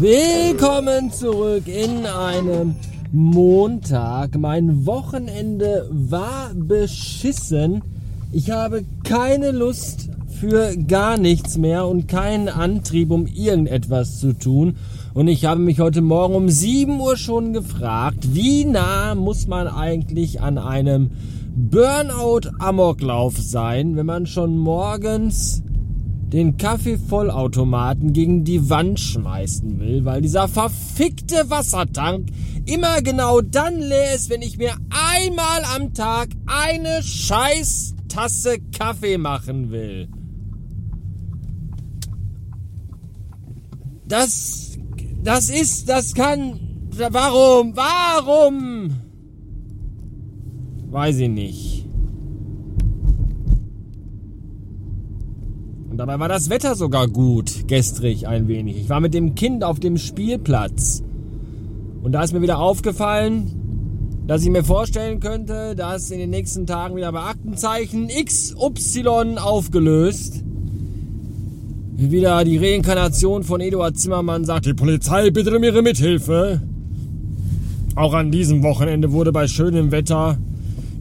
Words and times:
Willkommen 0.00 1.12
zurück 1.12 1.64
in 1.68 2.06
einem 2.06 2.74
Montag. 3.12 4.38
Mein 4.38 4.86
Wochenende 4.86 5.90
war 5.92 6.52
beschissen. 6.54 7.82
Ich 8.32 8.50
habe 8.50 8.86
keine 9.04 9.50
Lust 9.50 10.08
für 10.40 10.74
gar 10.74 11.18
nichts 11.18 11.58
mehr 11.58 11.86
und 11.86 12.08
keinen 12.08 12.48
Antrieb, 12.48 13.10
um 13.10 13.26
irgendetwas 13.26 14.18
zu 14.18 14.32
tun. 14.32 14.76
Und 15.12 15.28
ich 15.28 15.44
habe 15.44 15.60
mich 15.60 15.80
heute 15.80 16.00
Morgen 16.00 16.34
um 16.34 16.48
7 16.48 16.98
Uhr 16.98 17.18
schon 17.18 17.52
gefragt, 17.52 18.34
wie 18.34 18.64
nah 18.64 19.14
muss 19.14 19.48
man 19.48 19.68
eigentlich 19.68 20.40
an 20.40 20.56
einem 20.56 21.10
Burnout-Amoklauf 21.54 23.36
sein, 23.36 23.96
wenn 23.96 24.06
man 24.06 24.24
schon 24.24 24.56
morgens 24.56 25.62
den 26.32 26.56
Kaffeevollautomaten 26.56 28.12
gegen 28.12 28.44
die 28.44 28.70
Wand 28.70 29.00
schmeißen 29.00 29.80
will, 29.80 30.04
weil 30.04 30.20
dieser 30.22 30.46
verfickte 30.46 31.50
Wassertank 31.50 32.28
immer 32.66 33.02
genau 33.02 33.40
dann 33.40 33.78
leer 33.78 34.14
ist, 34.14 34.30
wenn 34.30 34.42
ich 34.42 34.56
mir 34.56 34.74
einmal 34.90 35.64
am 35.76 35.92
Tag 35.92 36.28
eine 36.46 37.02
scheiß 37.02 37.94
Tasse 38.08 38.58
Kaffee 38.76 39.18
machen 39.18 39.70
will. 39.70 40.08
Das, 44.06 44.78
das 45.22 45.50
ist, 45.50 45.88
das 45.88 46.14
kann, 46.14 46.58
warum, 46.96 47.76
warum? 47.76 48.90
Weiß 50.90 51.18
ich 51.18 51.28
nicht. 51.28 51.79
Dabei 56.00 56.18
war 56.18 56.30
das 56.30 56.48
Wetter 56.48 56.76
sogar 56.76 57.08
gut, 57.08 57.68
gestrig 57.68 58.26
ein 58.26 58.48
wenig. 58.48 58.78
Ich 58.78 58.88
war 58.88 59.00
mit 59.00 59.12
dem 59.12 59.34
Kind 59.34 59.62
auf 59.62 59.80
dem 59.80 59.98
Spielplatz. 59.98 61.02
Und 62.02 62.12
da 62.12 62.22
ist 62.22 62.32
mir 62.32 62.40
wieder 62.40 62.58
aufgefallen, 62.58 64.22
dass 64.26 64.42
ich 64.42 64.48
mir 64.48 64.64
vorstellen 64.64 65.20
könnte, 65.20 65.76
dass 65.76 66.10
in 66.10 66.18
den 66.18 66.30
nächsten 66.30 66.66
Tagen 66.66 66.96
wieder 66.96 67.12
bei 67.12 67.20
Aktenzeichen 67.20 68.08
XY 68.08 69.36
aufgelöst 69.36 70.42
wieder 71.96 72.44
die 72.44 72.56
Reinkarnation 72.56 73.42
von 73.42 73.60
Eduard 73.60 73.98
Zimmermann 73.98 74.46
sagt, 74.46 74.64
die 74.64 74.72
Polizei 74.72 75.28
bittet 75.28 75.52
um 75.52 75.62
ihre 75.62 75.82
Mithilfe. 75.82 76.62
Auch 77.94 78.14
an 78.14 78.30
diesem 78.30 78.62
Wochenende 78.62 79.12
wurde 79.12 79.32
bei 79.32 79.46
schönem 79.48 79.90
Wetter 79.90 80.38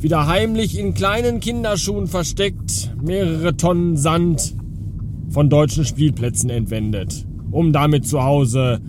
wieder 0.00 0.26
heimlich 0.26 0.76
in 0.76 0.94
kleinen 0.94 1.38
Kinderschuhen 1.38 2.08
versteckt 2.08 2.90
mehrere 3.00 3.56
Tonnen 3.56 3.96
Sand 3.96 4.57
von 5.30 5.50
deutschen 5.50 5.84
Spielplätzen 5.84 6.50
entwendet, 6.50 7.26
um 7.50 7.72
damit 7.72 8.06
zu 8.06 8.22
Hause 8.22 8.80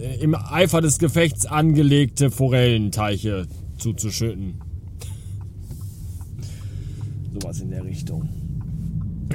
äh, 0.00 0.22
im 0.22 0.34
Eifer 0.34 0.80
des 0.80 0.98
Gefechts 0.98 1.46
angelegte 1.46 2.30
Forellenteiche 2.30 3.46
zuzuschütten. 3.78 4.60
Sowas 7.32 7.60
in 7.60 7.70
der 7.70 7.84
Richtung. 7.84 8.28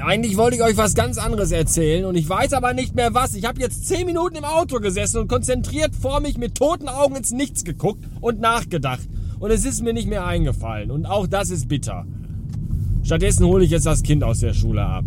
Eigentlich 0.02 0.36
wollte 0.36 0.56
ich 0.56 0.62
euch 0.62 0.76
was 0.76 0.94
ganz 0.94 1.16
anderes 1.16 1.52
erzählen 1.52 2.04
und 2.04 2.16
ich 2.16 2.28
weiß 2.28 2.52
aber 2.52 2.74
nicht 2.74 2.94
mehr 2.94 3.14
was. 3.14 3.34
Ich 3.34 3.46
habe 3.46 3.60
jetzt 3.60 3.86
10 3.88 4.04
Minuten 4.04 4.36
im 4.36 4.44
Auto 4.44 4.78
gesessen 4.78 5.18
und 5.18 5.28
konzentriert 5.28 5.94
vor 5.94 6.20
mich 6.20 6.36
mit 6.36 6.54
toten 6.54 6.88
Augen 6.88 7.16
ins 7.16 7.32
Nichts 7.32 7.64
geguckt 7.64 8.04
und 8.20 8.38
nachgedacht. 8.38 9.08
Und 9.38 9.50
es 9.50 9.64
ist 9.64 9.82
mir 9.82 9.94
nicht 9.94 10.08
mehr 10.08 10.26
eingefallen. 10.26 10.90
Und 10.90 11.06
auch 11.06 11.26
das 11.26 11.50
ist 11.50 11.68
bitter. 11.68 12.06
Stattdessen 13.06 13.46
hole 13.46 13.64
ich 13.64 13.70
jetzt 13.70 13.86
das 13.86 14.02
Kind 14.02 14.24
aus 14.24 14.40
der 14.40 14.52
Schule 14.52 14.84
ab. 14.84 15.04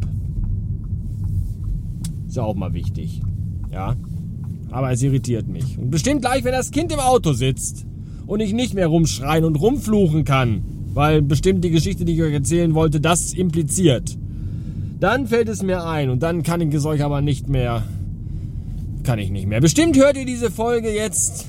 Ist 2.25 2.37
ja 2.37 2.43
auch 2.43 2.55
mal 2.55 2.73
wichtig. 2.73 3.21
Ja. 3.73 3.97
Aber 4.71 4.93
es 4.93 5.03
irritiert 5.03 5.49
mich. 5.49 5.77
Und 5.77 5.89
bestimmt 5.89 6.21
gleich, 6.21 6.45
wenn 6.45 6.53
das 6.53 6.71
Kind 6.71 6.93
im 6.93 6.99
Auto 6.99 7.33
sitzt 7.33 7.85
und 8.25 8.39
ich 8.39 8.53
nicht 8.53 8.73
mehr 8.73 8.87
rumschreien 8.87 9.43
und 9.43 9.57
rumfluchen 9.57 10.23
kann, 10.23 10.61
weil 10.93 11.21
bestimmt 11.21 11.61
die 11.65 11.71
Geschichte, 11.71 12.05
die 12.05 12.13
ich 12.13 12.21
euch 12.21 12.31
erzählen 12.31 12.73
wollte, 12.73 13.01
das 13.01 13.33
impliziert. 13.33 14.17
Dann 15.01 15.27
fällt 15.27 15.49
es 15.49 15.61
mir 15.61 15.85
ein 15.85 16.09
und 16.09 16.23
dann 16.23 16.43
kann 16.43 16.61
ich 16.61 16.73
es 16.73 16.85
euch 16.85 17.03
aber 17.03 17.19
nicht 17.19 17.49
mehr. 17.49 17.83
Kann 19.03 19.19
ich 19.19 19.29
nicht 19.29 19.45
mehr. 19.45 19.59
Bestimmt 19.59 19.97
hört 19.97 20.16
ihr 20.16 20.25
diese 20.25 20.51
Folge 20.51 20.89
jetzt. 20.89 21.47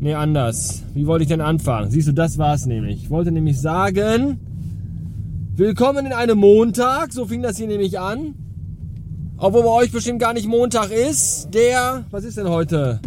Nee, 0.00 0.12
anders. 0.12 0.82
Wie 0.92 1.06
wollte 1.06 1.22
ich 1.22 1.28
denn 1.30 1.40
anfangen? 1.40 1.90
Siehst 1.90 2.08
du, 2.08 2.12
das 2.12 2.36
war's 2.36 2.66
nämlich. 2.66 3.04
Ich 3.04 3.08
wollte 3.08 3.32
nämlich 3.32 3.58
sagen, 3.58 4.38
Willkommen 5.60 6.06
in 6.06 6.14
einem 6.14 6.38
Montag, 6.38 7.12
so 7.12 7.26
fing 7.26 7.42
das 7.42 7.58
hier 7.58 7.66
nämlich 7.66 8.00
an. 8.00 8.34
Obwohl 9.36 9.62
bei 9.62 9.68
euch 9.68 9.92
bestimmt 9.92 10.18
gar 10.18 10.32
nicht 10.32 10.48
Montag 10.48 10.90
ist. 10.90 11.50
Der, 11.52 12.06
was 12.10 12.24
ist 12.24 12.38
denn 12.38 12.48
heute 12.48 12.98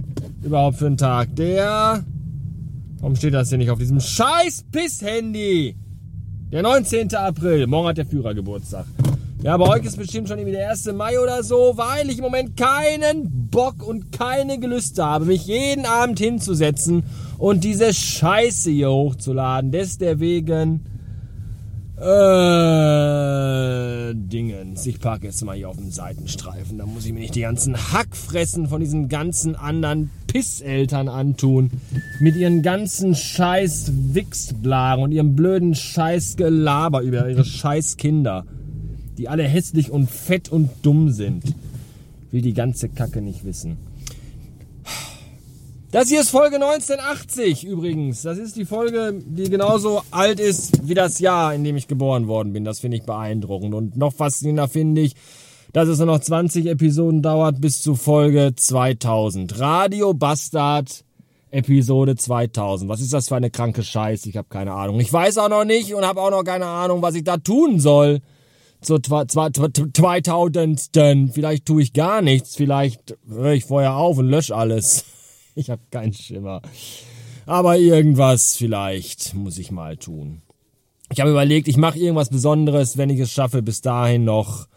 überhaupt 0.43 0.77
für 0.77 0.85
ein 0.85 0.95
Tag? 0.95 1.35
Der, 1.35 2.03
warum 2.99 3.15
steht 3.15 3.33
das 3.33 3.49
hier 3.49 3.57
nicht 3.57 3.71
auf 3.71 3.79
diesem 3.79 3.99
scheiß 3.99 4.65
Piss-Handy? 4.71 5.75
Der 6.51 6.61
19. 6.61 7.15
April, 7.15 7.65
morgen 7.65 7.87
hat 7.87 7.97
der 7.97 8.05
Führer 8.05 8.35
Geburtstag. 8.35 8.85
Ja, 9.41 9.57
bei 9.57 9.67
euch 9.69 9.83
ist 9.83 9.97
bestimmt 9.97 10.27
schon 10.27 10.37
irgendwie 10.37 10.55
der 10.55 10.69
1. 10.69 10.93
Mai 10.93 11.19
oder 11.19 11.41
so, 11.41 11.73
weil 11.75 12.07
ich 12.11 12.19
im 12.19 12.23
Moment 12.23 12.55
keinen 12.55 13.49
Bock 13.49 13.81
und 13.81 14.11
keine 14.11 14.59
Gelüste 14.59 15.03
habe, 15.03 15.25
mich 15.25 15.47
jeden 15.47 15.87
Abend 15.87 16.19
hinzusetzen 16.19 17.01
und 17.39 17.63
diese 17.63 17.91
Scheiße 17.95 18.69
hier 18.69 18.91
hochzuladen. 18.91 19.71
Deswegen 19.71 20.92
äh, 21.97 22.03
Dingens. 24.15 24.85
Ich 24.85 24.99
parke 24.99 25.27
jetzt 25.27 25.43
mal 25.43 25.55
hier 25.55 25.69
auf 25.69 25.77
dem 25.77 25.91
Seitenstreifen. 25.91 26.77
Da 26.77 26.85
muss 26.85 27.05
ich 27.05 27.13
mir 27.13 27.19
nicht 27.19 27.35
die 27.35 27.41
ganzen 27.41 27.75
Hackfressen 27.93 28.67
von 28.67 28.79
diesen 28.79 29.09
ganzen 29.09 29.55
anderen 29.55 30.09
Pisseltern 30.27 31.07
antun. 31.07 31.69
Mit 32.19 32.35
ihren 32.35 32.63
ganzen 32.63 33.15
scheiß 33.15 33.91
Wichsblagen 34.13 35.03
und 35.03 35.11
ihrem 35.11 35.35
blöden 35.35 35.75
scheiß 35.75 36.35
Gelaber 36.35 37.01
über 37.01 37.29
ihre 37.29 37.45
scheiß 37.45 37.97
Kinder. 37.97 38.45
Die 39.17 39.29
alle 39.29 39.43
hässlich 39.43 39.91
und 39.91 40.09
fett 40.09 40.51
und 40.51 40.69
dumm 40.81 41.11
sind. 41.11 41.43
Will 42.31 42.41
die 42.41 42.53
ganze 42.53 42.89
Kacke 42.89 43.21
nicht 43.21 43.45
wissen. 43.45 43.77
Das 45.93 46.09
hier 46.09 46.19
ist 46.21 46.31
Folge 46.31 46.55
1980 46.55 47.65
übrigens. 47.65 48.23
Das 48.23 48.39
ist 48.39 48.55
die 48.55 48.65
Folge, 48.65 49.13
die 49.13 49.47
genauso 49.47 50.01
alt 50.09 50.39
ist 50.39 50.87
wie 50.87 50.95
das 50.95 51.19
Jahr, 51.19 51.53
in 51.53 51.63
dem 51.63 51.77
ich 51.77 51.87
geboren 51.87 52.27
worden 52.27 52.51
bin. 52.51 52.65
Das 52.65 52.79
finde 52.79 52.97
ich 52.97 53.03
beeindruckend. 53.03 53.75
Und 53.75 53.95
noch 53.95 54.11
faszinierender 54.11 54.67
finde 54.67 55.01
ich, 55.01 55.13
dass 55.71 55.87
es 55.87 55.99
nur 55.99 56.07
noch 56.07 56.17
20 56.17 56.65
Episoden 56.65 57.21
dauert 57.21 57.61
bis 57.61 57.83
zu 57.83 57.93
Folge 57.93 58.53
2000. 58.55 59.59
Radio 59.59 60.15
Bastard 60.15 61.05
Episode 61.51 62.15
2000. 62.15 62.89
Was 62.89 62.99
ist 62.99 63.13
das 63.13 63.27
für 63.27 63.35
eine 63.35 63.51
kranke 63.51 63.83
Scheiße? 63.83 64.27
Ich 64.29 64.37
habe 64.37 64.47
keine 64.49 64.73
Ahnung. 64.73 64.99
Ich 64.99 65.13
weiß 65.13 65.37
auch 65.37 65.49
noch 65.49 65.63
nicht 65.63 65.93
und 65.93 66.03
habe 66.07 66.21
auch 66.21 66.31
noch 66.31 66.43
keine 66.43 66.65
Ahnung, 66.65 67.03
was 67.03 67.13
ich 67.13 67.23
da 67.23 67.37
tun 67.37 67.79
soll. 67.79 68.21
Zur 68.81 68.99
2000. 69.03 70.89
Vielleicht 71.31 71.65
tue 71.67 71.83
ich 71.83 71.93
gar 71.93 72.23
nichts. 72.23 72.55
Vielleicht 72.55 73.15
höre 73.29 73.53
ich 73.53 73.65
vorher 73.65 73.95
auf 73.95 74.17
und 74.17 74.25
lösche 74.27 74.55
alles. 74.55 75.05
Ich 75.55 75.69
habe 75.69 75.81
keinen 75.91 76.13
Schimmer. 76.13 76.61
Aber 77.45 77.77
irgendwas 77.77 78.55
vielleicht 78.55 79.33
muss 79.33 79.57
ich 79.57 79.71
mal 79.71 79.97
tun. 79.97 80.41
Ich 81.11 81.19
habe 81.19 81.31
überlegt, 81.31 81.67
ich 81.67 81.77
mache 81.77 81.99
irgendwas 81.99 82.29
Besonderes, 82.29 82.97
wenn 82.97 83.09
ich 83.09 83.19
es 83.19 83.31
schaffe, 83.31 83.61
bis 83.61 83.81
dahin 83.81 84.23
noch 84.23 84.67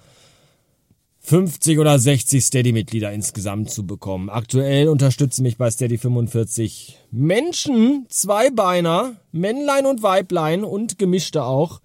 50 1.20 1.78
oder 1.78 1.98
60 1.98 2.44
Steady-Mitglieder 2.44 3.12
insgesamt 3.12 3.70
zu 3.70 3.86
bekommen. 3.86 4.28
Aktuell 4.30 4.88
unterstützen 4.88 5.42
mich 5.42 5.56
bei 5.56 5.70
Steady 5.70 5.98
45 5.98 6.98
Menschen, 7.10 8.06
Zweibeiner, 8.08 9.16
Männlein 9.32 9.86
und 9.86 10.02
Weiblein 10.02 10.62
und 10.62 10.98
Gemischte 10.98 11.42
auch. 11.44 11.80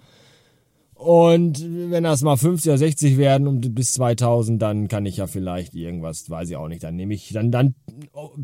Und 1.01 1.65
wenn 1.89 2.03
das 2.03 2.21
mal 2.21 2.37
50 2.37 2.69
oder 2.69 2.77
60 2.77 3.17
werden 3.17 3.47
und 3.47 3.73
bis 3.73 3.93
2000, 3.93 4.61
dann 4.61 4.87
kann 4.87 5.07
ich 5.07 5.17
ja 5.17 5.25
vielleicht 5.25 5.73
irgendwas, 5.73 6.29
weiß 6.29 6.51
ich 6.51 6.57
auch 6.57 6.67
nicht, 6.67 6.83
dann 6.83 6.95
nehme 6.95 7.15
ich, 7.15 7.33
dann, 7.33 7.49
dann 7.49 7.73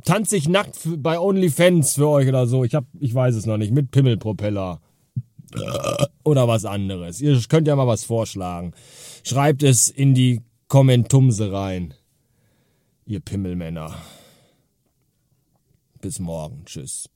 tanze 0.04 0.38
ich 0.38 0.50
nackt 0.50 0.76
bei 0.98 1.20
OnlyFans 1.20 1.94
für 1.94 2.08
euch 2.08 2.28
oder 2.28 2.48
so. 2.48 2.64
Ich 2.64 2.74
hab, 2.74 2.86
ich 3.00 3.14
weiß 3.14 3.36
es 3.36 3.46
noch 3.46 3.58
nicht, 3.58 3.72
mit 3.72 3.92
Pimmelpropeller. 3.92 4.82
Oder 6.24 6.48
was 6.48 6.66
anderes. 6.66 7.22
Ihr 7.22 7.40
könnt 7.48 7.68
ja 7.68 7.76
mal 7.76 7.86
was 7.86 8.06
vorschlagen. 8.06 8.74
Schreibt 9.24 9.62
es 9.62 9.90
in 9.90 10.16
die 10.16 10.42
Kommentumse 10.68 11.52
rein. 11.52 11.94
Ihr 13.06 13.20
Pimmelmänner. 13.20 13.94
Bis 16.02 16.18
morgen. 16.18 16.64
Tschüss. 16.66 17.08